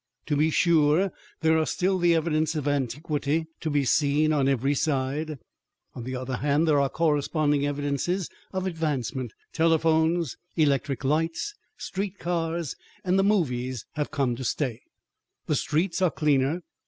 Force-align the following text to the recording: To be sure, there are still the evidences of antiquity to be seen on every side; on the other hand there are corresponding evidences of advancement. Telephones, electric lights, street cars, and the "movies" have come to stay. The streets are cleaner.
To 0.25 0.35
be 0.35 0.49
sure, 0.49 1.11
there 1.41 1.59
are 1.59 1.65
still 1.67 1.99
the 1.99 2.15
evidences 2.15 2.55
of 2.55 2.67
antiquity 2.67 3.45
to 3.59 3.69
be 3.69 3.85
seen 3.85 4.33
on 4.33 4.47
every 4.47 4.73
side; 4.73 5.37
on 5.93 6.05
the 6.05 6.15
other 6.15 6.37
hand 6.37 6.67
there 6.67 6.79
are 6.79 6.89
corresponding 6.89 7.67
evidences 7.67 8.27
of 8.51 8.65
advancement. 8.65 9.31
Telephones, 9.53 10.37
electric 10.55 11.03
lights, 11.03 11.53
street 11.77 12.17
cars, 12.17 12.75
and 13.03 13.19
the 13.19 13.23
"movies" 13.23 13.85
have 13.93 14.09
come 14.09 14.35
to 14.37 14.43
stay. 14.43 14.81
The 15.45 15.53
streets 15.55 16.01
are 16.01 16.09
cleaner. 16.09 16.61